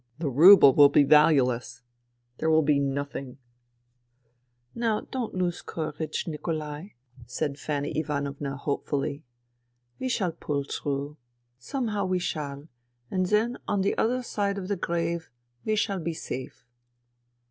The 0.17 0.31
rouble 0.31 0.73
will 0.73 0.89
be 0.89 1.03
valueless. 1.03 1.83
There 2.39 2.49
will 2.49 2.63
be 2.63 2.79
nothing, 2.79 3.37
...""Now 4.73 5.01
don't 5.01 5.35
lose 5.35 5.61
courage, 5.61 6.25
Nikolai," 6.27 6.87
said 7.27 7.59
Fanny 7.59 7.89
104 7.89 7.93
FUTILITY 7.93 7.99
Ivanovna 8.41 8.57
hopefully." 8.57 9.23
We 9.99 10.09
shall 10.09 10.31
pull 10.31 10.63
through; 10.63 11.17
some 11.59 11.89
how 11.89 12.07
we 12.07 12.17
shall; 12.17 12.67
and 13.11 13.27
then 13.27 13.57
on 13.67 13.81
the 13.83 13.95
other 13.95 14.23
side 14.23 14.57
of 14.57 14.69
the 14.69 14.75
grave 14.75 15.29
we 15.65 15.75
shall 15.75 15.99
be 15.99 16.15
safe." 16.15 16.65